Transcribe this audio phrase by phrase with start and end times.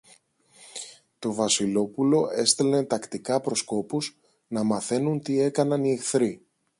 [1.19, 6.45] Το Βασιλόπουλο έστελνε τακτικά προσκόπους, να μαθαίνουν τι έκαναν οι εχθροί.